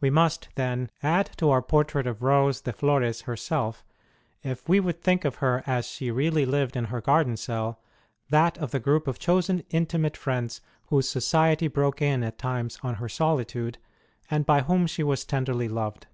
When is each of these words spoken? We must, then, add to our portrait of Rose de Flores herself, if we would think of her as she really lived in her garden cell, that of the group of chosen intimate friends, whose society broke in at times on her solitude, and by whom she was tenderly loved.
We 0.00 0.08
must, 0.08 0.48
then, 0.54 0.90
add 1.02 1.28
to 1.36 1.50
our 1.50 1.60
portrait 1.60 2.06
of 2.06 2.22
Rose 2.22 2.62
de 2.62 2.72
Flores 2.72 3.20
herself, 3.28 3.84
if 4.42 4.66
we 4.70 4.80
would 4.80 5.02
think 5.02 5.26
of 5.26 5.34
her 5.34 5.62
as 5.66 5.86
she 5.86 6.10
really 6.10 6.46
lived 6.46 6.76
in 6.76 6.86
her 6.86 7.02
garden 7.02 7.36
cell, 7.36 7.78
that 8.30 8.56
of 8.56 8.70
the 8.70 8.80
group 8.80 9.06
of 9.06 9.18
chosen 9.18 9.62
intimate 9.68 10.16
friends, 10.16 10.62
whose 10.86 11.10
society 11.10 11.68
broke 11.68 12.00
in 12.00 12.22
at 12.22 12.38
times 12.38 12.78
on 12.82 12.94
her 12.94 13.08
solitude, 13.10 13.76
and 14.30 14.46
by 14.46 14.62
whom 14.62 14.86
she 14.86 15.02
was 15.02 15.26
tenderly 15.26 15.68
loved. 15.68 16.06